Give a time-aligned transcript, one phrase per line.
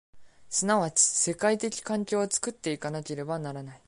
[0.49, 3.79] 即ち世界的環境を作って行かなければならない。